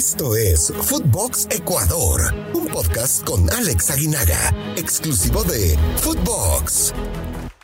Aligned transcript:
Esto 0.00 0.34
es 0.34 0.72
Footbox 0.72 1.46
Ecuador, 1.50 2.34
un 2.54 2.68
podcast 2.68 3.22
con 3.22 3.50
Alex 3.50 3.90
Aguinaga, 3.90 4.48
exclusivo 4.74 5.44
de 5.44 5.76
Footbox. 5.96 6.94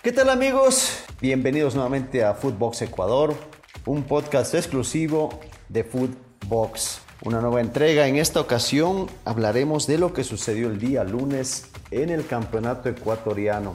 ¿Qué 0.02 0.12
tal 0.12 0.28
amigos? 0.28 0.98
Bienvenidos 1.18 1.74
nuevamente 1.74 2.22
a 2.22 2.34
Footbox 2.34 2.82
Ecuador, 2.82 3.34
un 3.86 4.02
podcast 4.02 4.54
exclusivo 4.54 5.40
de 5.70 5.82
Footbox. 5.82 7.00
Una 7.22 7.40
nueva 7.40 7.62
entrega. 7.62 8.06
En 8.06 8.16
esta 8.16 8.42
ocasión 8.42 9.06
hablaremos 9.24 9.86
de 9.86 9.96
lo 9.96 10.12
que 10.12 10.22
sucedió 10.22 10.68
el 10.68 10.78
día 10.78 11.04
lunes 11.04 11.68
en 11.90 12.10
el 12.10 12.26
campeonato 12.26 12.90
ecuatoriano. 12.90 13.72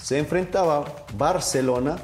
Se 0.00 0.20
enfrentaba 0.20 1.04
Barcelona 1.18 1.96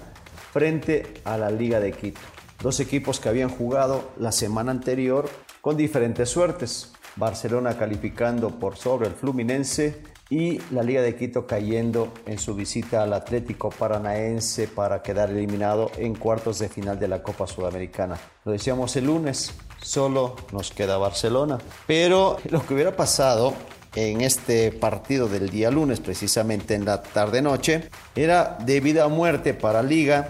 frente 0.52 1.20
a 1.22 1.38
la 1.38 1.52
Liga 1.52 1.78
de 1.78 1.92
Quito. 1.92 2.20
Dos 2.60 2.80
equipos 2.80 3.20
que 3.20 3.28
habían 3.28 3.48
jugado 3.48 4.10
la 4.18 4.32
semana 4.32 4.72
anterior 4.72 5.30
con 5.60 5.76
diferentes 5.76 6.28
suertes. 6.28 6.92
Barcelona 7.16 7.76
calificando 7.76 8.50
por 8.58 8.76
sobre 8.76 9.08
el 9.08 9.14
Fluminense 9.14 10.02
y 10.30 10.60
la 10.72 10.82
Liga 10.82 11.02
de 11.02 11.16
Quito 11.16 11.46
cayendo 11.46 12.12
en 12.24 12.38
su 12.38 12.54
visita 12.54 13.02
al 13.02 13.12
Atlético 13.12 13.70
Paranaense 13.70 14.68
para 14.68 15.02
quedar 15.02 15.30
eliminado 15.30 15.90
en 15.96 16.14
cuartos 16.14 16.60
de 16.60 16.68
final 16.68 17.00
de 17.00 17.08
la 17.08 17.22
Copa 17.22 17.48
Sudamericana. 17.48 18.16
Lo 18.44 18.52
decíamos 18.52 18.94
el 18.94 19.06
lunes, 19.06 19.52
solo 19.82 20.36
nos 20.52 20.70
queda 20.70 20.98
Barcelona. 20.98 21.58
Pero 21.86 22.36
lo 22.48 22.64
que 22.64 22.74
hubiera 22.74 22.96
pasado 22.96 23.54
en 23.96 24.20
este 24.20 24.70
partido 24.70 25.28
del 25.28 25.50
día 25.50 25.68
lunes, 25.70 25.98
precisamente 25.98 26.76
en 26.76 26.84
la 26.84 27.02
tarde-noche, 27.02 27.90
era 28.14 28.56
de 28.64 28.80
vida 28.80 29.06
o 29.06 29.10
muerte 29.10 29.52
para 29.52 29.82
Liga, 29.82 30.28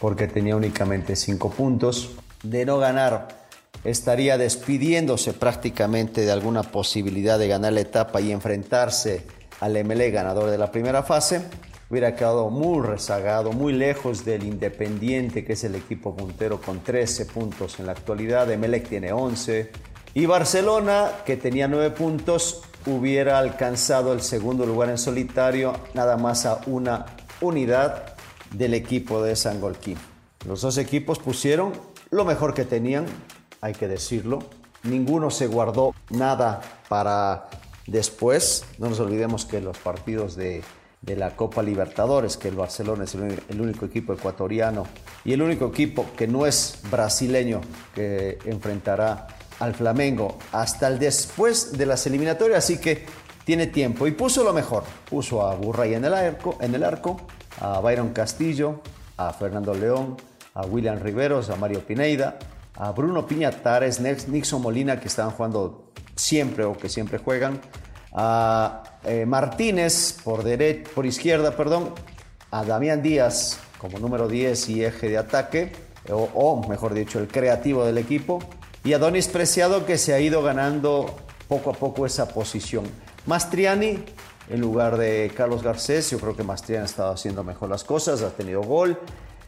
porque 0.00 0.26
tenía 0.26 0.56
únicamente 0.56 1.16
cinco 1.16 1.50
puntos. 1.50 2.12
De 2.42 2.64
no 2.64 2.78
ganar 2.78 3.43
estaría 3.84 4.38
despidiéndose 4.38 5.34
prácticamente 5.34 6.22
de 6.22 6.32
alguna 6.32 6.62
posibilidad 6.62 7.38
de 7.38 7.48
ganar 7.48 7.74
la 7.74 7.80
etapa 7.80 8.20
y 8.20 8.32
enfrentarse 8.32 9.24
al 9.60 9.82
MLE 9.84 10.10
ganador 10.10 10.50
de 10.50 10.58
la 10.58 10.70
primera 10.70 11.02
fase. 11.02 11.42
Hubiera 11.90 12.16
quedado 12.16 12.48
muy 12.48 12.84
rezagado, 12.84 13.52
muy 13.52 13.72
lejos 13.72 14.24
del 14.24 14.44
Independiente, 14.44 15.44
que 15.44 15.52
es 15.52 15.64
el 15.64 15.74
equipo 15.74 16.16
puntero 16.16 16.60
con 16.60 16.80
13 16.80 17.26
puntos 17.26 17.78
en 17.78 17.86
la 17.86 17.92
actualidad. 17.92 18.50
Emelec 18.50 18.88
tiene 18.88 19.12
11. 19.12 19.70
Y 20.14 20.26
Barcelona, 20.26 21.10
que 21.26 21.36
tenía 21.36 21.68
9 21.68 21.90
puntos, 21.90 22.62
hubiera 22.86 23.38
alcanzado 23.38 24.12
el 24.12 24.22
segundo 24.22 24.64
lugar 24.64 24.88
en 24.88 24.98
solitario, 24.98 25.74
nada 25.92 26.16
más 26.16 26.46
a 26.46 26.60
una 26.66 27.06
unidad 27.40 28.14
del 28.50 28.74
equipo 28.74 29.22
de 29.22 29.36
Sangolquín. 29.36 29.98
Los 30.46 30.62
dos 30.62 30.78
equipos 30.78 31.18
pusieron 31.18 31.72
lo 32.10 32.24
mejor 32.24 32.54
que 32.54 32.64
tenían 32.64 33.06
hay 33.64 33.72
que 33.72 33.88
decirlo. 33.88 34.40
Ninguno 34.82 35.30
se 35.30 35.46
guardó 35.46 35.94
nada 36.10 36.60
para 36.90 37.48
después. 37.86 38.66
No 38.78 38.90
nos 38.90 39.00
olvidemos 39.00 39.46
que 39.46 39.62
los 39.62 39.78
partidos 39.78 40.36
de, 40.36 40.62
la 41.06 41.34
Copa 41.34 41.62
Libertadores, 41.62 42.36
que 42.36 42.48
el 42.48 42.56
Barcelona 42.56 43.04
es 43.04 43.14
el, 43.14 43.60
único 43.60 43.86
equipo 43.86 44.12
ecuatoriano 44.12 44.86
y 45.24 45.32
el 45.32 45.40
único 45.40 45.66
equipo 45.66 46.06
que 46.14 46.28
no 46.28 46.44
es 46.44 46.78
brasileño 46.90 47.62
que 47.94 48.38
enfrentará 48.44 49.28
al 49.60 49.74
Flamengo 49.74 50.36
hasta 50.52 50.88
el 50.88 50.98
después 50.98 51.78
de 51.78 51.86
las 51.86 52.06
eliminatorias, 52.06 52.64
así 52.64 52.78
que 52.78 53.06
tiene 53.46 53.66
tiempo 53.68 54.06
y 54.06 54.10
puso 54.10 54.44
lo 54.44 54.52
mejor. 54.52 54.84
Puso 55.08 55.46
a 55.46 55.54
Burray 55.54 55.94
en 55.94 56.04
el 56.04 56.12
arco, 56.12 56.58
en 56.60 56.74
el 56.74 56.84
arco 56.84 57.16
a 57.62 57.80
Byron 57.80 58.10
Castillo, 58.10 58.80
a 59.16 59.32
Fernando 59.32 59.72
León, 59.72 60.18
a 60.52 60.66
William 60.66 60.98
Riveros, 60.98 61.48
a 61.48 61.56
Mario 61.56 61.80
Pineida, 61.80 62.38
a 62.76 62.92
Bruno 62.92 63.26
Piñatares, 63.26 64.00
Nixon 64.00 64.62
Molina, 64.62 64.98
que 64.98 65.08
estaban 65.08 65.32
jugando 65.32 65.92
siempre 66.16 66.64
o 66.64 66.76
que 66.76 66.88
siempre 66.88 67.18
juegan, 67.18 67.60
a 68.12 68.82
eh, 69.04 69.26
Martínez 69.26 70.18
por, 70.24 70.44
por 70.94 71.06
izquierda, 71.06 71.56
perdón, 71.56 71.94
a 72.50 72.64
Damián 72.64 73.02
Díaz 73.02 73.58
como 73.78 73.98
número 73.98 74.28
10 74.28 74.68
y 74.70 74.84
eje 74.84 75.08
de 75.08 75.18
ataque, 75.18 75.72
o, 76.10 76.28
o, 76.34 76.68
mejor 76.68 76.94
dicho, 76.94 77.18
el 77.18 77.28
creativo 77.28 77.84
del 77.84 77.98
equipo, 77.98 78.38
y 78.82 78.92
a 78.92 78.98
Donis 78.98 79.28
Preciado 79.28 79.86
que 79.86 79.98
se 79.98 80.14
ha 80.14 80.20
ido 80.20 80.42
ganando 80.42 81.16
poco 81.48 81.70
a 81.70 81.74
poco 81.74 82.06
esa 82.06 82.28
posición. 82.28 82.84
Mastriani 83.26 84.04
en 84.48 84.60
lugar 84.60 84.98
de 84.98 85.32
Carlos 85.34 85.62
Garcés, 85.62 86.10
yo 86.10 86.18
creo 86.18 86.36
que 86.36 86.42
Mastriani 86.42 86.82
ha 86.82 86.86
estado 86.86 87.12
haciendo 87.12 87.42
mejor 87.44 87.70
las 87.70 87.84
cosas, 87.84 88.22
ha 88.22 88.30
tenido 88.30 88.62
gol, 88.62 88.98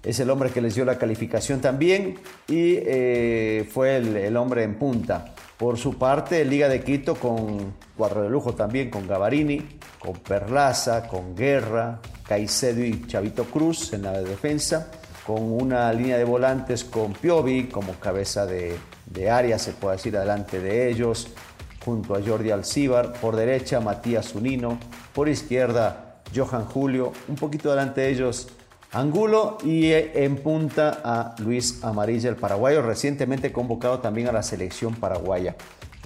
es 0.07 0.21
el 0.21 0.31
hombre 0.31 0.51
que 0.51 0.61
les 0.61 0.77
dio 0.77 0.85
la 0.85 0.99
calificación 0.99 1.61
también 1.61 2.15
y 2.47 2.77
eh, 2.77 3.69
fue 3.71 3.97
el, 3.97 4.37
hombre 4.37 4.63
en 4.63 4.77
punta. 4.77 5.35
Por 5.57 5.79
su 5.79 5.99
parte, 5.99 6.45
Liga 6.45 6.69
de 6.69 6.81
Quito 6.83 7.17
con 7.17 7.75
cuadro 7.97 8.23
de 8.23 8.31
lujo 8.31 8.55
también, 8.55 8.89
con 8.89 9.09
Gavarini, 9.09 9.67
con 9.99 10.13
Perlaza, 10.15 11.09
con 11.09 11.35
Guerra, 11.35 11.99
Caicedo 12.29 12.85
y 12.85 13.05
Chavito 13.07 13.47
Cruz 13.47 13.93
en 13.95 14.03
la 14.03 14.13
defensa, 14.23 14.93
con 15.27 15.43
una 15.43 15.93
línea 15.93 16.19
de 16.19 16.25
volantes 16.25 16.85
con 16.85 17.13
Piovi 17.13 17.65
como 17.65 17.95
cabeza 17.95 18.47
de, 18.47 18.79
área, 19.29 19.59
se 19.59 19.73
puede 19.73 19.97
decir, 19.97 20.17
adelante 20.17 20.61
de 20.61 20.89
ellos, 20.89 21.29
junto 21.85 22.15
a 22.15 22.23
Jordi 22.25 22.53
Alcíbar, 22.53 23.15
por 23.15 23.35
derecha 23.35 23.81
Matías 23.81 24.29
Zunino, 24.29 24.79
por 25.13 25.29
izquierda 25.29 26.21
Johan 26.35 26.67
Julio, 26.67 27.13
un 27.27 27.35
poquito 27.35 27.71
delante 27.71 28.03
de 28.03 28.11
ellos 28.11 28.49
Angulo 28.93 29.59
y 29.65 29.93
en 29.93 30.37
punta 30.37 31.01
a 31.05 31.35
Luis 31.39 31.83
Amarilla, 31.83 32.29
el 32.29 32.37
paraguayo, 32.37 32.83
recientemente 32.83 33.53
convocado 33.53 33.99
también 34.01 34.29
a 34.29 34.33
la 34.33 34.43
selección 34.43 34.95
paraguaya. 34.95 35.57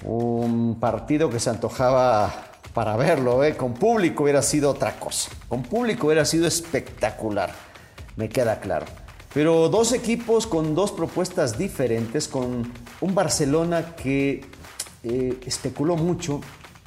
Un 0.04 0.78
partido 0.80 1.28
que 1.28 1.40
se 1.40 1.50
antojaba 1.50 2.32
para 2.72 2.96
verlo, 2.96 3.44
¿eh? 3.44 3.56
con 3.56 3.74
público 3.74 4.24
hubiera 4.24 4.42
sido 4.42 4.70
otra 4.70 4.98
cosa. 4.98 5.30
Con 5.48 5.62
público 5.62 6.06
hubiera 6.06 6.24
sido 6.24 6.46
espectacular, 6.46 7.52
me 8.16 8.28
queda 8.28 8.60
claro. 8.60 8.86
Pero 9.34 9.68
dos 9.68 9.92
equipos 9.92 10.46
con 10.46 10.74
dos 10.74 10.90
propuestas 10.90 11.56
diferentes, 11.58 12.26
con 12.26 12.72
un 13.00 13.14
Barcelona 13.14 13.94
que 13.94 14.44
eh, 15.04 15.38
especuló 15.46 15.96
mucho, 15.96 16.40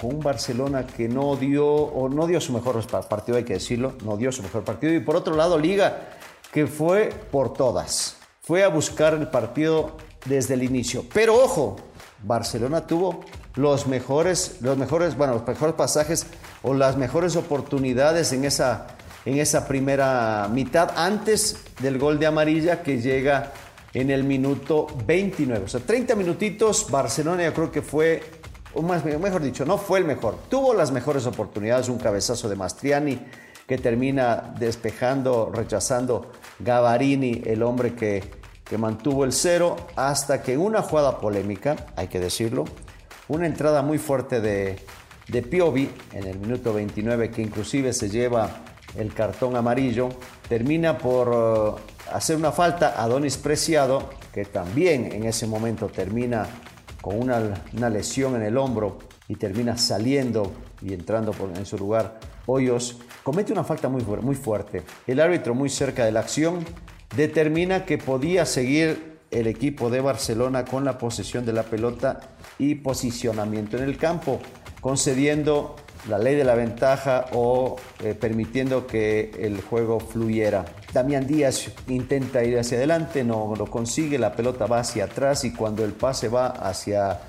un 0.08 0.20
Barcelona 0.20 0.86
que 0.86 1.08
no 1.08 1.36
dio, 1.36 1.66
o 1.66 2.10
no 2.10 2.28
dio 2.28 2.40
su 2.42 2.54
mejor 2.54 2.86
partido, 3.08 3.38
hay 3.38 3.44
que 3.44 3.54
decirlo, 3.54 3.94
no 4.04 4.18
dio 4.18 4.32
su 4.32 4.44
mejor 4.44 4.64
partido. 4.64 4.94
Y 4.94 5.00
por 5.00 5.16
otro 5.16 5.36
lado, 5.36 5.58
Liga, 5.58 6.10
que 6.52 6.68
fue 6.68 7.10
por 7.32 7.54
todas. 7.54 8.18
Fue 8.42 8.64
a 8.64 8.68
buscar 8.68 9.14
el 9.14 9.28
partido 9.30 9.98
desde 10.26 10.54
el 10.54 10.64
inicio. 10.64 11.06
Pero 11.14 11.36
ojo, 11.36 11.78
Barcelona 12.24 12.88
tuvo 12.88 13.22
los 13.56 13.88
mejores, 13.88 14.58
los 14.62 14.78
mejores, 14.78 15.18
bueno, 15.18 15.34
los 15.34 15.48
mejores 15.48 15.76
pasajes 15.76 16.26
o 16.62 16.74
las 16.74 16.98
mejores 16.98 17.36
oportunidades 17.36 18.34
en 18.34 18.46
esa, 18.46 18.88
en 19.26 19.38
esa 19.38 19.68
primera 19.68 20.50
mitad 20.52 20.92
antes 20.96 21.58
del 21.80 22.00
gol 22.00 22.20
de 22.20 22.28
amarilla 22.28 22.82
que 22.82 23.02
llega 23.02 23.52
en 23.94 24.10
el 24.10 24.24
minuto 24.24 24.88
29. 25.06 25.66
O 25.66 25.68
sea, 25.68 25.80
30 25.80 26.16
minutitos, 26.16 26.90
Barcelona 26.90 27.44
yo 27.44 27.54
creo 27.54 27.72
que 27.72 27.82
fue 27.82 28.43
o 28.76 28.82
más, 28.82 29.06
mejor 29.06 29.42
dicho, 29.42 29.66
no 29.66 29.78
fue 29.78 30.00
el 30.00 30.06
mejor. 30.06 30.36
Tuvo 30.50 30.74
las 30.74 30.92
mejores 30.92 31.26
oportunidades, 31.26 31.90
un 31.90 31.98
cabezazo 31.98 32.50
de 32.50 32.56
Mastriani 32.56 33.20
que 33.68 33.78
termina 33.78 34.54
despejando, 34.60 35.52
rechazando 35.54 36.32
Gavarini, 36.60 37.42
el 37.46 37.64
hombre 37.64 37.96
que, 37.96 38.24
que 38.64 38.78
mantuvo 38.78 39.24
el 39.24 39.32
cero, 39.32 39.76
hasta 39.96 40.42
que 40.42 40.58
una 40.58 40.82
jugada 40.82 41.20
polémica, 41.20 41.76
hay 41.96 42.08
que 42.08 42.20
decirlo, 42.20 42.66
una 43.28 43.46
entrada 43.46 43.82
muy 43.82 43.98
fuerte 43.98 44.42
de, 44.42 44.80
de 45.28 45.42
Piovi 45.42 45.90
en 46.12 46.26
el 46.26 46.40
minuto 46.40 46.74
29, 46.74 47.32
que 47.32 47.42
inclusive 47.42 47.94
se 47.94 48.10
lleva 48.10 48.64
el 48.98 49.14
cartón 49.14 49.56
amarillo, 49.56 50.10
termina 50.48 50.98
por 50.98 51.30
uh, 51.30 51.76
hacer 52.14 52.36
una 52.36 52.52
falta 52.52 53.02
a 53.02 53.08
Donis 53.08 53.38
Preciado, 53.38 54.10
que 54.34 54.46
también 54.46 55.12
en 55.12 55.26
ese 55.26 55.48
momento 55.48 55.88
termina 55.88 56.48
con 57.04 57.20
una, 57.20 57.90
lesión 57.90 58.38
en 58.38 58.44
el 58.44 58.58
hombro 58.58 58.98
y 59.28 59.36
termina 59.36 59.78
saliendo 59.78 60.54
y 60.82 60.94
entrando 60.94 61.36
en 61.54 61.66
su 61.66 61.78
lugar 61.78 62.18
Hoyos, 62.46 62.98
comete 63.24 63.52
una 63.52 63.66
falta 63.66 63.90
muy, 63.90 64.04
muy 64.22 64.36
fuerte. 64.36 64.84
El 65.06 65.20
árbitro 65.20 65.54
muy 65.54 65.70
cerca 65.70 66.06
de 66.06 66.14
la 66.14 66.22
acción 66.22 66.66
determina 67.18 67.84
que 67.84 67.98
podía 67.98 68.46
seguir 68.46 69.20
el 69.32 69.48
equipo 69.48 69.90
de 69.90 70.00
Barcelona 70.00 70.64
con 70.64 70.86
la 70.86 70.98
posesión 70.98 71.46
de 71.46 71.52
la 71.52 71.64
pelota 71.64 72.22
y 72.58 72.76
posicionamiento 72.76 73.76
en 73.76 73.84
el 73.84 73.98
campo, 73.98 74.40
concediendo 74.80 75.76
la 76.08 76.18
ley 76.18 76.36
de 76.36 76.46
la 76.46 76.56
ventaja 76.56 77.26
o 77.34 77.76
eh, 78.02 78.14
permitiendo 78.14 78.88
que 78.88 79.32
el 79.40 79.60
juego 79.62 80.00
fluyera. 80.00 80.64
Damián 80.94 81.26
Díaz 81.26 81.72
intenta 81.88 82.44
ir 82.44 82.60
hacia 82.60 82.78
adelante, 82.78 83.24
no 83.24 83.54
lo 83.58 83.66
consigue, 83.66 84.20
la 84.20 84.34
pelota 84.34 84.68
va 84.68 84.80
hacia 84.80 85.06
atrás 85.06 85.44
y 85.44 85.52
cuando 85.52 85.84
el 85.84 85.94
pase 85.94 86.30
va 86.30 86.48
hacia 86.48 87.20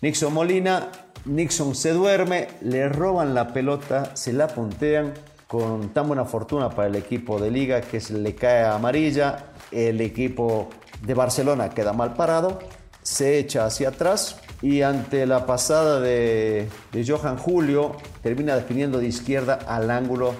Nixon 0.00 0.32
Molina, 0.32 0.90
Nixon 1.26 1.74
se 1.74 1.92
duerme, 1.92 2.48
le 2.62 2.88
roban 2.88 3.34
la 3.34 3.52
pelota, 3.52 4.16
se 4.16 4.32
la 4.32 4.48
puntean. 4.48 5.12
Con 5.46 5.88
tan 5.88 6.06
buena 6.06 6.24
fortuna 6.24 6.70
para 6.70 6.86
el 6.86 6.94
equipo 6.94 7.40
de 7.40 7.50
liga 7.50 7.80
que 7.80 8.00
se 8.00 8.16
le 8.16 8.36
cae 8.36 8.64
amarilla, 8.64 9.46
el 9.72 10.00
equipo 10.00 10.68
de 11.02 11.12
Barcelona 11.12 11.70
queda 11.70 11.92
mal 11.92 12.14
parado, 12.14 12.60
se 13.02 13.38
echa 13.38 13.64
hacia 13.66 13.88
atrás 13.88 14.38
y 14.62 14.82
ante 14.82 15.26
la 15.26 15.46
pasada 15.46 16.00
de, 16.00 16.68
Johan 17.06 17.36
Julio 17.36 17.96
termina 18.22 18.54
definiendo 18.54 18.98
de 18.98 19.06
izquierda 19.06 19.58
al 19.66 19.90
ángulo 19.90 20.34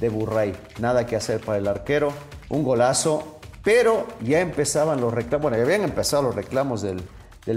de 0.00 0.08
Burray. 0.08 0.54
Nada 0.78 1.06
que 1.06 1.16
hacer 1.16 1.40
para 1.40 1.58
el 1.58 1.66
arquero, 1.66 2.12
un 2.48 2.62
golazo, 2.62 3.38
pero 3.62 4.06
ya 4.22 4.40
empezaban 4.40 5.00
los 5.00 5.12
reclamos, 5.12 5.42
bueno, 5.42 5.56
ya 5.56 5.64
habían 5.64 5.82
empezado 5.82 6.22
los 6.22 6.34
reclamos 6.34 6.82
del, 6.82 7.02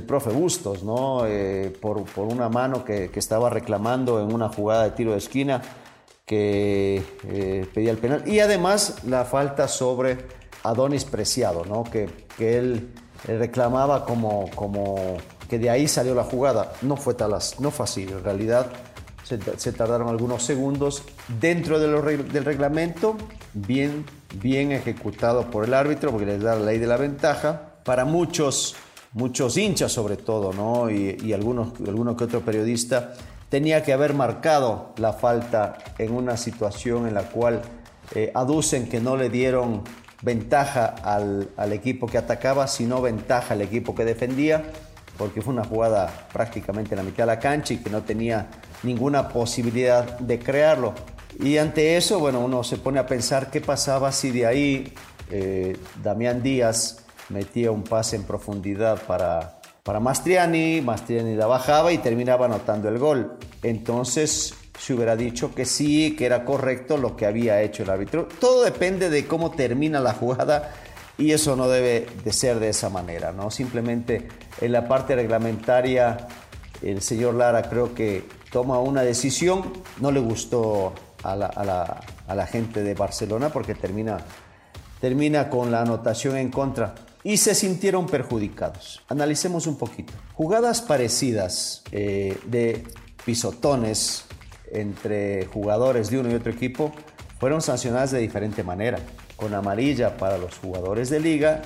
profe 0.04 0.32
Bustos, 0.32 0.84
¿no? 0.84 1.26
Eh, 1.26 1.72
por, 1.82 2.04
una 2.18 2.50
mano 2.50 2.84
que, 2.84 3.12
estaba 3.16 3.50
reclamando 3.50 4.22
en 4.22 4.34
una 4.34 4.50
jugada 4.50 4.86
de 4.86 4.92
tiro 4.92 5.12
de 5.12 5.18
esquina 5.18 5.62
que 6.26 7.04
eh, 7.26 7.68
pedía 7.74 7.92
el 7.92 7.98
penal. 7.98 8.28
Y 8.28 8.40
además 8.40 9.04
la 9.06 9.26
falta 9.26 9.68
sobre 9.68 10.18
Adonis 10.64 11.06
Preciado, 11.06 11.66
¿no? 11.66 11.84
Que, 11.84 12.10
que 12.38 12.58
él, 12.58 12.90
reclamaba 13.28 14.06
como, 14.06 14.50
como 14.56 15.18
que 15.50 15.60
de 15.60 15.70
ahí 15.70 15.88
salió 15.88 16.16
la 16.16 16.24
jugada. 16.24 16.74
No 16.82 16.96
fue, 16.96 17.16
talas, 17.16 17.60
no 17.60 17.70
fue 17.70 17.84
así, 17.84 18.04
en 18.04 18.24
realidad 18.24 18.68
se, 19.58 19.72
tardaron 19.74 20.10
algunos 20.10 20.44
segundos 20.44 21.04
dentro 21.40 21.80
de 21.80 21.90
del 22.24 22.46
reglamento, 22.46 23.16
bien, 23.54 24.06
bien 24.42 24.72
ejecutado 24.72 25.52
por 25.52 25.66
el 25.66 25.74
árbitro, 25.74 26.12
porque 26.12 26.26
les 26.26 26.42
da 26.42 26.56
la 26.56 26.66
ley 26.66 26.80
de 26.80 26.88
la 26.88 26.98
ventaja. 26.98 27.74
Para 27.84 28.06
muchos, 28.06 28.76
muchos 29.14 29.58
hinchas 29.58 29.92
sobre 29.92 30.18
todo, 30.18 30.54
¿no? 30.54 30.90
y, 30.90 31.34
algunos, 31.34 31.74
alguno 31.88 32.16
que 32.18 32.24
otro 32.24 32.42
periodista, 32.42 33.14
tenía 33.50 33.84
que 33.84 33.94
haber 33.94 34.14
marcado 34.14 34.94
la 34.98 35.14
falta 35.14 35.78
en 35.98 36.14
una 36.14 36.38
situación 36.38 37.08
en 37.08 37.14
la 37.14 37.24
cual 37.24 37.62
eh, 38.16 38.32
aducen 38.34 38.90
que 38.90 39.00
no 39.00 39.18
le 39.18 39.30
dieron 39.30 39.84
ventaja 40.22 40.86
al, 40.86 41.50
al, 41.56 41.74
equipo 41.74 42.08
que 42.08 42.18
atacaba, 42.18 42.68
sino 42.68 43.02
ventaja 43.02 43.54
al 43.54 43.62
equipo 43.62 43.96
que 43.96 44.06
defendía, 44.06 44.66
porque 45.20 45.42
fue 45.42 45.54
una 45.54 45.66
jugada 45.66 46.28
prácticamente 46.32 46.96
en 46.96 47.00
la 47.00 47.04
mitad 47.04 47.24
de 47.24 47.28
la 47.28 47.40
cancha 47.40 47.74
y 47.74 47.78
que 47.78 47.90
no 47.90 48.02
tenía 48.04 48.48
ninguna 48.84 49.28
posibilidad 49.28 50.18
de 50.18 50.40
crearlo. 50.40 50.94
Y 51.44 51.58
ante 51.58 51.98
eso, 51.98 52.20
bueno, 52.20 52.40
uno 52.40 52.64
se 52.64 52.78
pone 52.78 53.00
a 53.00 53.06
pensar 53.06 53.52
qué 53.52 53.60
pasaba 53.60 54.14
si 54.14 54.32
de 54.32 54.46
ahí 54.48 54.94
eh, 55.30 55.78
Damián 56.02 56.42
Díaz 56.42 57.06
metía 57.28 57.70
un 57.70 57.84
pase 57.84 58.16
en 58.16 58.24
profundidad 58.24 59.02
para, 59.04 59.60
para 59.84 60.00
Mastriani, 60.00 60.80
Mastriani 60.82 61.36
la 61.36 61.48
bajaba 61.48 61.92
y 61.92 61.98
terminaba 61.98 62.46
anotando 62.46 62.88
el 62.88 62.98
gol. 62.98 63.38
Entonces 63.62 64.54
se 64.80 64.94
hubiera 64.94 65.18
dicho 65.18 65.54
que 65.54 65.66
sí, 65.66 66.16
que 66.16 66.26
era 66.26 66.46
correcto 66.46 66.96
lo 66.96 67.18
que 67.18 67.26
había 67.26 67.62
hecho 67.62 67.84
el 67.84 67.90
árbitro. 67.90 68.30
Todo 68.40 68.64
depende 68.64 69.10
de 69.10 69.28
cómo 69.28 69.52
termina 69.52 70.00
la 70.00 70.14
jugada 70.14 70.72
y 71.20 71.34
eso 71.34 71.56
no 71.56 71.68
debe 71.68 72.08
de 72.24 72.34
ser 72.34 72.60
de 72.60 72.70
esa 72.70 72.90
manera, 72.90 73.32
¿no? 73.34 73.52
Simplemente 73.52 74.30
en 74.62 74.72
la 74.72 74.88
parte 74.88 75.16
reglamentaria 75.16 76.28
el 76.82 77.02
señor 77.02 77.36
Lara 77.36 77.64
creo 77.64 77.94
que 77.94 78.24
toma 78.52 78.80
una 78.80 79.02
decisión, 79.02 79.74
no 80.00 80.12
le 80.12 80.22
gustó 80.22 80.94
a 81.24 81.36
la, 81.36 82.48
gente 82.48 82.84
de 82.84 82.94
Barcelona 82.94 83.50
porque 83.50 83.76
termina, 83.76 84.18
termina 85.02 85.50
con 85.50 85.72
la 85.72 85.82
anotación 85.82 86.38
en 86.38 86.50
contra 86.50 86.96
y 87.24 87.36
se 87.36 87.54
sintieron 87.54 88.08
perjudicados. 88.08 89.02
Analicemos 89.10 89.68
un 89.68 89.78
poquito. 89.78 90.14
Jugadas 90.34 90.82
parecidas 90.82 91.84
eh, 91.92 92.40
de 92.46 92.86
pisotones 93.26 94.24
entre 94.72 95.46
jugadores 95.48 96.10
de 96.10 96.20
uno 96.20 96.32
y 96.32 96.36
otro 96.36 96.52
equipo 96.52 96.94
fueron 97.40 97.62
sancionadas 97.62 98.12
de 98.12 98.20
diferente 98.20 98.64
manera, 98.64 99.00
con 99.40 99.54
amarilla 99.54 100.18
para 100.18 100.38
los 100.38 100.58
jugadores 100.58 101.10
de 101.10 101.20
liga 101.20 101.62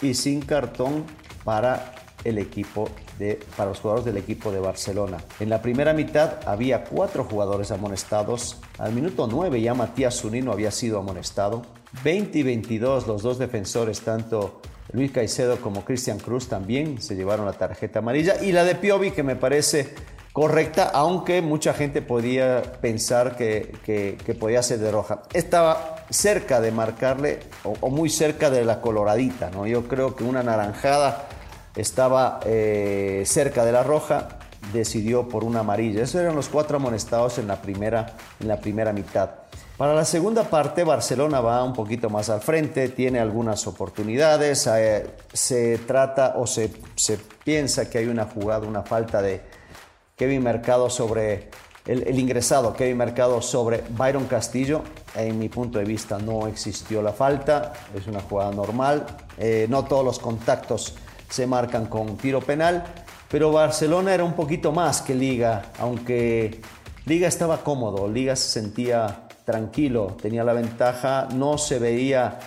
y 0.00 0.14
sin 0.14 0.40
cartón 0.40 1.04
para 1.44 1.94
el 2.24 2.38
equipo 2.38 2.88
de, 3.18 3.40
para 3.56 3.70
los 3.70 3.80
jugadores 3.80 4.06
del 4.06 4.16
equipo 4.16 4.50
de 4.50 4.60
Barcelona. 4.60 5.18
En 5.40 5.48
la 5.48 5.62
primera 5.62 5.92
mitad 5.92 6.40
había 6.46 6.84
cuatro 6.84 7.24
jugadores 7.24 7.70
amonestados. 7.70 8.58
Al 8.78 8.92
minuto 8.92 9.26
9 9.30 9.60
ya 9.60 9.74
Matías 9.74 10.20
Zunino 10.20 10.52
había 10.52 10.70
sido 10.70 10.98
amonestado. 10.98 11.62
20 12.04 12.38
y 12.38 12.42
22 12.42 13.06
los 13.06 13.22
dos 13.22 13.38
defensores, 13.38 14.00
tanto 14.00 14.60
Luis 14.92 15.10
Caicedo 15.12 15.58
como 15.60 15.84
Cristian 15.84 16.18
Cruz 16.18 16.48
también 16.48 17.00
se 17.00 17.14
llevaron 17.14 17.46
la 17.46 17.52
tarjeta 17.52 18.00
amarilla. 18.00 18.42
Y 18.42 18.52
la 18.52 18.64
de 18.64 18.74
Piovi 18.74 19.10
que 19.10 19.22
me 19.22 19.36
parece 19.36 19.94
correcta, 20.32 20.90
aunque 20.94 21.42
mucha 21.42 21.74
gente 21.74 22.00
podía 22.00 22.62
pensar 22.80 23.36
que, 23.36 23.72
que, 23.84 24.34
podía 24.34 24.62
ser 24.62 24.78
de 24.78 24.92
roja. 24.92 25.22
Estaba 25.32 25.97
cerca 26.10 26.60
de 26.60 26.72
marcarle 26.72 27.40
o, 27.64 27.90
muy 27.90 28.10
cerca 28.10 28.50
de 28.50 28.64
la 28.64 28.80
coloradita, 28.80 29.50
¿no? 29.50 29.66
Yo 29.66 29.86
creo 29.88 30.16
que 30.16 30.24
una 30.24 30.42
naranjada 30.42 31.28
estaba 31.76 32.40
eh, 32.44 33.22
cerca 33.26 33.64
de 33.64 33.72
la 33.72 33.82
roja, 33.82 34.28
decidió 34.72 35.28
por 35.28 35.44
una 35.44 35.60
amarilla. 35.60 36.02
Esos 36.02 36.20
eran 36.20 36.34
los 36.34 36.48
cuatro 36.48 36.76
amonestados 36.76 37.38
en 37.38 37.46
la 37.46 37.60
primera, 37.60 38.14
en 38.40 38.48
la 38.48 38.58
primera 38.58 38.92
mitad. 38.92 39.30
Para 39.76 39.94
la 39.94 40.04
segunda 40.04 40.42
parte, 40.42 40.82
Barcelona 40.82 41.40
va 41.40 41.62
un 41.62 41.72
poquito 41.72 42.10
más 42.10 42.28
al 42.30 42.40
frente, 42.40 42.88
tiene 42.88 43.20
algunas 43.20 43.64
oportunidades, 43.68 44.66
eh, 44.66 45.06
se 45.32 45.78
trata 45.78 46.34
o 46.36 46.48
se, 46.48 46.72
se, 46.96 47.16
piensa 47.44 47.88
que 47.88 47.98
hay 47.98 48.06
una 48.06 48.24
jugada, 48.24 48.66
una 48.66 48.82
falta 48.82 49.22
de 49.22 49.40
Kevin 50.16 50.42
Mercado 50.42 50.90
sobre 50.90 51.48
el, 51.88 52.18
ingresado, 52.18 52.74
Kevin 52.74 52.98
Mercado 52.98 53.40
sobre 53.40 53.82
Byron 53.90 54.26
Castillo. 54.26 54.82
En 55.14 55.38
mi 55.38 55.48
punto 55.48 55.78
de 55.78 55.84
vista 55.84 56.18
no 56.18 56.46
existió 56.46 57.02
la 57.02 57.12
falta, 57.12 57.72
es 57.94 58.06
una 58.06 58.20
jugada 58.20 58.52
normal, 58.52 59.06
eh, 59.38 59.66
no 59.68 59.84
todos 59.84 60.04
los 60.04 60.18
contactos 60.18 60.94
se 61.28 61.46
marcan 61.46 61.86
con 61.86 62.16
tiro 62.16 62.40
penal, 62.40 62.84
pero 63.28 63.52
Barcelona 63.52 64.14
era 64.14 64.24
un 64.24 64.34
poquito 64.34 64.72
más 64.72 65.02
que 65.02 65.14
Liga, 65.14 65.72
aunque 65.78 66.60
Liga 67.06 67.28
estaba 67.28 67.64
cómodo, 67.64 68.08
Liga 68.08 68.36
se 68.36 68.48
sentía 68.60 69.28
tranquilo, 69.44 70.16
tenía 70.20 70.44
la 70.44 70.52
ventaja, 70.52 71.26
no 71.34 71.56
se 71.56 71.78
veía 71.78 72.38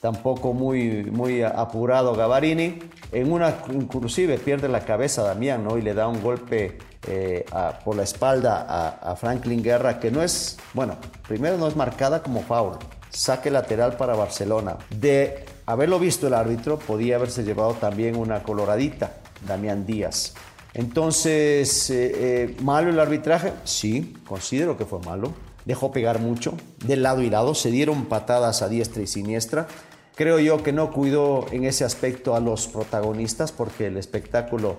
tampoco 0.00 0.52
muy, 0.52 1.04
muy 1.04 1.42
apurado 1.42 2.14
Gavarini. 2.14 2.78
En 3.10 3.32
una, 3.32 3.56
inclusive 3.72 4.38
pierde 4.38 4.68
la 4.68 4.80
cabeza 4.80 5.22
Damián, 5.22 5.64
¿no? 5.64 5.78
Y 5.78 5.82
le 5.82 5.94
da 5.94 6.06
un 6.06 6.22
golpe 6.22 6.78
eh, 7.06 7.44
por 7.84 7.96
la 7.96 8.02
espalda 8.02 8.66
a, 8.68 9.12
a, 9.12 9.16
Franklin 9.16 9.62
Guerra, 9.62 10.00
que 10.00 10.10
no 10.10 10.22
es, 10.22 10.56
bueno, 10.72 10.96
primero 11.28 11.58
no 11.58 11.68
es 11.68 11.76
marcada 11.76 12.22
como 12.22 12.42
foul. 12.42 12.76
Saque 13.10 13.50
lateral 13.50 13.96
para 13.96 14.14
Barcelona. 14.14 14.76
De 14.90 15.44
haberlo 15.66 15.98
visto 15.98 16.26
el 16.26 16.34
árbitro, 16.34 16.78
podía 16.78 17.16
haberse 17.16 17.44
llevado 17.44 17.74
también 17.74 18.16
una 18.16 18.42
coloradita, 18.42 19.14
Damián 19.46 19.86
Díaz. 19.86 20.34
Entonces, 20.74 21.88
eh, 21.90 22.12
eh, 22.16 22.56
¿malo 22.62 22.90
el 22.90 22.98
arbitraje? 22.98 23.52
Sí, 23.62 24.16
considero 24.26 24.76
que 24.76 24.84
fue 24.84 24.98
malo. 25.00 25.32
Dejó 25.64 25.92
pegar 25.92 26.18
mucho, 26.18 26.54
de 26.84 26.96
lado 26.96 27.22
y 27.22 27.30
lado, 27.30 27.54
se 27.54 27.70
dieron 27.70 28.06
patadas 28.06 28.60
a 28.60 28.68
diestra 28.68 29.02
y 29.02 29.06
siniestra. 29.06 29.68
Creo 30.16 30.38
yo 30.38 30.62
que 30.62 30.72
no 30.72 30.92
cuidó 30.92 31.46
en 31.52 31.64
ese 31.64 31.84
aspecto 31.84 32.36
a 32.36 32.40
los 32.40 32.66
protagonistas 32.66 33.52
porque 33.52 33.86
el 33.86 33.96
espectáculo 33.96 34.76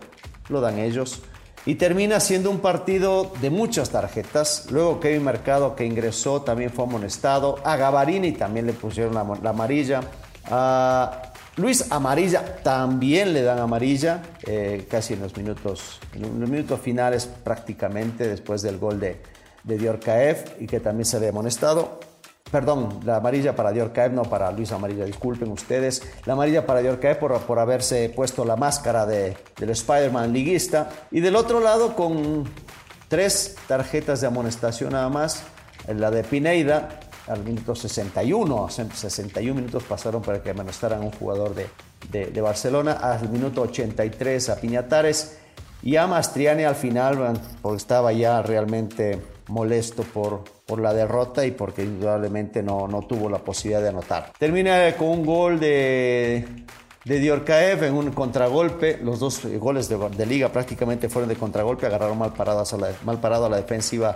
lo 0.50 0.62
dan 0.62 0.79
ellos. 0.79 1.22
Y 1.65 1.75
termina 1.75 2.19
siendo 2.19 2.51
un 2.51 2.60
partido 2.60 3.31
de 3.41 3.50
muchas 3.50 3.89
tarjetas. 3.89 4.67
Luego 4.69 5.00
Kevin 5.00 5.24
Mercado 5.24 5.75
que 5.75 5.86
ingresó 5.86 6.41
también 6.43 6.69
fue 6.69 6.86
amonestado. 6.86 7.57
A 7.63 7.75
Gavarini 7.75 8.34
también 8.34 8.67
le 8.67 8.74
pusieron 8.74 9.15
la 9.15 9.50
amarilla. 9.50 10.01
A 10.51 11.31
Luis 11.57 11.89
Amarilla 11.89 12.57
también 12.63 13.34
le 13.34 13.41
dan 13.41 13.60
amarilla, 13.60 14.22
eh, 14.45 14.86
casi 14.89 15.13
en 15.13 15.22
los 15.22 15.38
minutos, 15.38 16.01
en 16.13 16.39
los 16.39 16.50
minutos 16.50 16.81
finales 16.81 17.25
prácticamente 17.25 18.27
después 18.27 18.62
del 18.62 18.77
gol 18.77 19.00
de, 19.00 19.22
de 19.63 19.77
Diorcaev 19.77 20.57
y 20.60 20.67
que 20.67 20.81
también 20.81 21.05
se 21.05 21.15
había 21.15 21.29
amonestado. 21.29 22.00
Perdón, 22.55 23.01
la 23.03 23.17
amarilla 23.17 23.53
para 23.53 23.74
Diorcaev, 23.74 24.13
no 24.13 24.24
para 24.24 24.50
Luis 24.50 24.71
Amarilla, 24.71 25.03
disculpen 25.03 25.51
ustedes. 25.51 26.01
La 26.24 26.31
amarilla 26.31 26.65
para 26.65 26.79
Diorcaev 26.79 27.19
por, 27.19 27.38
por 27.41 27.59
haberse 27.59 28.07
puesto 28.07 28.45
la 28.45 28.55
máscara 28.55 29.05
de, 29.05 29.35
del 29.57 29.71
Spider-Man 29.71 30.31
liguista. 30.31 30.89
Y 31.12 31.19
del 31.19 31.35
otro 31.35 31.59
lado, 31.59 31.97
con 31.97 32.45
tres 33.09 33.57
tarjetas 33.67 34.21
de 34.21 34.27
amonestación 34.27 34.93
nada 34.93 35.09
más, 35.09 35.43
la 35.93 36.09
de 36.12 36.24
Pineida, 36.24 37.01
al 37.27 37.43
minuto 37.43 37.75
61, 37.75 38.69
61 38.69 39.53
minutos 39.53 39.83
pasaron 39.83 40.21
para 40.21 40.41
que 40.41 40.51
amonestaran 40.51 41.01
a 41.01 41.03
un 41.03 41.12
jugador 41.12 41.53
de, 41.55 41.67
de, 42.27 42.39
Barcelona, 42.41 42.93
al 42.93 43.27
minuto 43.27 43.63
83 43.63 44.47
a 44.47 44.55
Piñatares 44.55 45.39
y 45.83 45.97
a 45.97 46.07
Mastriani 46.07 46.63
al 46.63 46.75
final, 46.75 47.38
porque 47.62 47.75
estaba 47.75 48.13
ya 48.13 48.41
realmente 48.41 49.35
molesto 49.47 50.03
por, 50.03 50.43
por 50.65 50.79
la 50.79 50.93
derrota 50.93 51.45
y 51.45 51.51
porque 51.51 51.83
indudablemente 51.83 52.63
no, 52.63 52.87
no 52.87 53.01
tuvo 53.01 53.29
la 53.29 53.39
posibilidad 53.39 53.81
de 53.81 53.89
anotar. 53.89 54.33
Termina 54.37 54.95
con 54.97 55.09
un 55.09 55.25
gol 55.25 55.59
de, 55.59 56.45
de 57.03 57.19
Diorcaev 57.19 57.83
en 57.83 57.93
un 57.93 58.11
contragolpe. 58.11 58.97
Los 59.01 59.19
dos 59.19 59.45
goles 59.59 59.89
de, 59.89 59.97
de, 60.09 60.25
liga 60.25 60.49
prácticamente 60.49 61.09
fueron 61.09 61.29
de 61.29 61.35
contragolpe, 61.35 61.85
agarraron 61.85 62.17
mal, 62.17 62.33
paradas 62.33 62.73
a 62.73 62.77
mal 63.03 63.19
parado 63.19 63.45
a 63.45 63.49
la 63.49 63.57
defensiva 63.57 64.15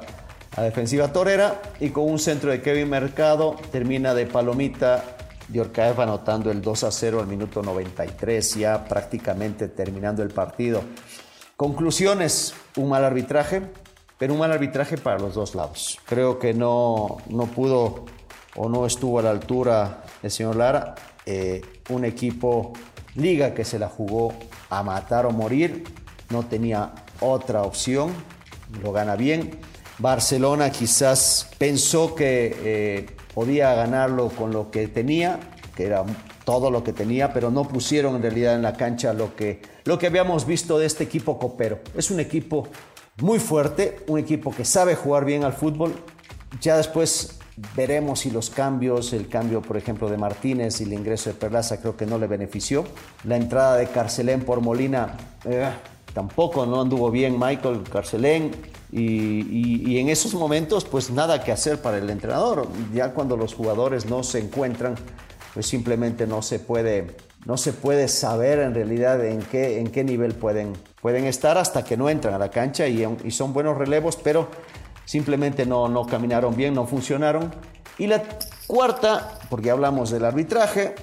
la 0.57 0.63
defensiva 0.63 1.13
torera 1.13 1.61
y 1.79 1.89
con 1.89 2.09
un 2.09 2.19
centro 2.19 2.51
de 2.51 2.61
Kevin 2.61 2.89
Mercado 2.89 3.55
termina 3.71 4.13
de 4.13 4.25
palomita 4.25 5.03
Diorcaev 5.47 6.01
anotando 6.01 6.51
el 6.51 6.61
2 6.61 6.83
a 6.83 6.91
0 6.91 7.21
al 7.21 7.27
minuto 7.27 7.63
93, 7.63 8.55
ya 8.55 8.85
prácticamente 8.85 9.67
terminando 9.67 10.21
el 10.21 10.29
partido. 10.29 10.83
Conclusiones, 11.55 12.53
un 12.75 12.89
mal 12.89 13.03
arbitraje, 13.03 13.61
pero 14.19 14.33
un 14.33 14.39
mal 14.39 14.51
arbitraje 14.51 14.97
para 14.97 15.17
los 15.17 15.33
dos 15.33 15.55
lados. 15.55 15.97
Creo 16.05 16.37
que 16.37 16.53
no, 16.53 17.17
no 17.29 17.45
pudo 17.45 18.05
o 18.55 18.69
no 18.69 18.85
estuvo 18.85 19.17
a 19.17 19.23
la 19.23 19.31
altura 19.31 20.03
el 20.21 20.29
señor 20.29 20.57
Lara, 20.57 20.93
eh, 21.25 21.61
un 21.89 22.03
equipo 22.05 22.73
liga 23.15 23.53
que 23.53 23.63
se 23.63 23.79
la 23.79 23.87
jugó 23.87 24.33
a 24.69 24.83
matar 24.83 25.25
o 25.25 25.31
morir, 25.31 25.85
no 26.29 26.45
tenía 26.45 26.91
otra 27.21 27.63
opción, 27.63 28.13
lo 28.83 28.91
gana 28.91 29.15
bien. 29.15 29.57
Barcelona 29.99 30.69
quizás 30.69 31.49
pensó 31.57 32.13
que 32.13 32.55
eh, 32.63 33.05
podía 33.33 33.73
ganarlo 33.73 34.29
con 34.29 34.51
lo 34.51 34.69
que 34.69 34.89
tenía, 34.89 35.39
que 35.75 35.85
era 35.85 36.03
todo 36.43 36.71
lo 36.71 36.83
que 36.83 36.91
tenía, 36.91 37.31
pero 37.31 37.51
no 37.51 37.63
pusieron 37.63 38.15
en 38.17 38.21
realidad 38.21 38.55
en 38.55 38.63
la 38.63 38.73
cancha 38.73 39.13
lo 39.13 39.35
que, 39.35 39.61
lo 39.85 39.97
que 39.97 40.07
habíamos 40.07 40.45
visto 40.45 40.77
de 40.77 40.87
este 40.87 41.05
equipo 41.05 41.39
copero. 41.39 41.79
Es 41.95 42.11
un 42.11 42.19
equipo 42.19 42.67
muy 43.21 43.39
fuerte, 43.39 43.99
un 44.07 44.19
equipo 44.19 44.53
que 44.53 44.65
sabe 44.65 44.95
jugar 44.95 45.25
bien 45.25 45.43
al 45.43 45.53
fútbol. 45.53 45.93
Ya 46.61 46.77
después 46.77 47.39
veremos 47.75 48.21
si 48.21 48.31
los 48.31 48.49
cambios, 48.49 49.13
el 49.13 49.27
cambio 49.27 49.61
por 49.61 49.77
ejemplo 49.77 50.09
de 50.09 50.17
Martínez 50.17 50.79
y 50.81 50.83
el 50.83 50.93
ingreso 50.93 51.29
de 51.29 51.35
Perlaza 51.35 51.79
creo 51.79 51.95
que 51.95 52.05
no 52.05 52.17
le 52.17 52.27
benefició. 52.27 52.85
La 53.25 53.35
entrada 53.35 53.75
de 53.75 53.87
Carcelén 53.87 54.41
por 54.41 54.61
Molina 54.61 55.17
eh, 55.45 55.69
tampoco 56.13 56.65
no 56.65 56.81
anduvo 56.81 57.11
bien 57.11 57.37
Michael 57.39 57.83
Carcelén. 57.83 58.51
Y, 58.91 59.99
en 59.99 60.09
esos 60.09 60.33
momentos, 60.33 60.83
pues 60.83 61.11
nada 61.11 61.43
que 61.43 61.51
hacer 61.51 61.79
para 61.79 61.97
el 61.97 62.09
entrenador. 62.09 62.67
Ya 62.93 63.13
cuando 63.13 63.37
los 63.37 63.53
jugadores 63.53 64.07
no 64.07 64.23
se 64.23 64.39
encuentran, 64.39 64.95
pues 65.53 65.67
simplemente 65.67 66.25
no 66.25 66.41
se 66.41 66.59
puede, 66.59 67.15
no 67.45 67.57
se 67.57 67.73
puede 67.73 68.07
saber 68.07 68.59
en 68.59 68.73
realidad 68.73 69.23
en 69.25 69.41
qué, 69.41 69.79
en 69.79 69.87
qué 69.87 70.03
nivel 70.03 70.33
pueden, 70.33 70.73
pueden 71.01 71.25
estar 71.25 71.57
hasta 71.57 71.83
que 71.83 71.97
no 71.97 72.09
entran 72.09 72.33
a 72.33 72.37
la 72.37 72.49
cancha 72.49 72.87
y, 72.87 73.31
son 73.31 73.53
buenos 73.53 73.77
relevos, 73.77 74.17
pero 74.17 74.49
simplemente 75.05 75.65
no, 75.65 75.87
no 75.87 76.05
caminaron 76.05 76.55
bien, 76.55 76.73
no 76.73 76.85
funcionaron. 76.85 77.53
Y 77.97 78.07
la 78.07 78.23
cuarta, 78.67 79.39
porque 79.49 79.71
hablamos 79.71 80.09
del 80.09 80.25
arbitraje, 80.25 80.95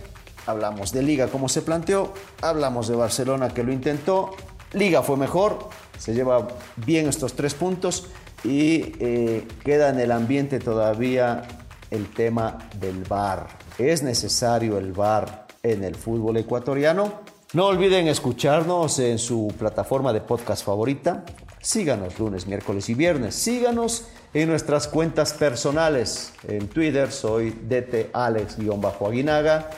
hablamos 0.47 0.93
de 0.93 1.03
Liga 1.03 1.29
como 1.29 1.49
se 1.49 1.63
planteó, 1.63 2.13
hablamos 2.43 2.89
de 2.89 2.97
Barcelona 2.97 3.49
que 3.49 3.65
lo 3.65 3.73
intentó, 3.73 4.31
Liga 4.73 5.03
fue 5.03 5.17
mejor, 5.17 5.69
se 5.99 6.15
lleva 6.15 6.49
bien 6.77 7.09
estos 7.09 7.35
tres 7.35 7.55
puntos 7.55 8.09
y 8.45 8.95
eh, 9.01 9.49
queda 9.65 9.89
en 9.89 10.01
el 10.01 10.13
ambiente 10.13 10.59
todavía 10.59 11.43
el 11.91 12.11
tema 12.11 12.59
del 12.79 13.05
VAR. 13.05 13.47
¿Es 13.79 14.03
necesario 14.03 14.79
el 14.79 14.93
VAR 14.93 15.46
en 15.73 15.85
el 15.85 15.95
fútbol 15.95 16.37
ecuatoriano? 16.37 17.21
No 17.53 17.67
olviden 17.67 18.09
escucharnos 18.09 18.99
en 18.99 19.19
su 19.19 19.53
plataforma 19.59 20.13
de 20.13 20.21
podcast 20.21 20.65
favorita. 20.65 21.25
Síganos 21.61 22.19
lunes, 22.19 22.47
miércoles 22.47 22.89
y 22.89 22.95
viernes. 22.95 23.35
Síganos 23.35 24.09
en 24.35 24.49
nuestras 24.49 24.89
cuentas 24.89 25.33
personales. 25.33 26.33
En 26.47 26.69
Twitter 26.69 27.11
soy 27.11 27.51
DT 27.51 28.11
Alex-Aguinaga. 28.13 29.71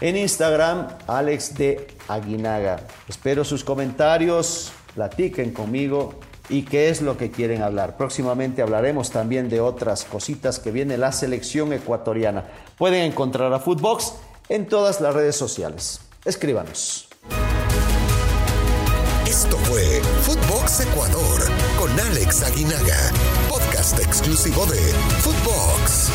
En 0.00 0.16
Instagram, 0.16 0.88
Alex 1.06 1.54
de 1.54 1.88
Aguinaga. 2.06 2.80
Espero 3.08 3.44
sus 3.44 3.64
comentarios, 3.64 4.70
platiquen 4.94 5.52
conmigo 5.52 6.14
y 6.48 6.62
qué 6.62 6.88
es 6.88 7.02
lo 7.02 7.16
que 7.16 7.30
quieren 7.30 7.62
hablar. 7.62 7.96
Próximamente 7.96 8.62
hablaremos 8.62 9.10
también 9.10 9.48
de 9.48 9.60
otras 9.60 10.04
cositas 10.04 10.58
que 10.60 10.70
viene 10.70 10.96
la 10.96 11.12
selección 11.12 11.72
ecuatoriana. 11.72 12.44
Pueden 12.76 13.02
encontrar 13.02 13.52
a 13.52 13.58
Footbox 13.58 14.14
en 14.48 14.66
todas 14.66 15.00
las 15.00 15.14
redes 15.14 15.36
sociales. 15.36 16.00
Escríbanos. 16.24 17.08
Esto 19.26 19.56
fue 19.58 20.00
Footbox 20.22 20.80
Ecuador 20.80 21.42
con 21.78 22.00
Alex 22.00 22.42
Aguinaga, 22.42 23.12
podcast 23.48 23.98
exclusivo 24.00 24.64
de 24.66 24.78
Footbox. 25.22 26.10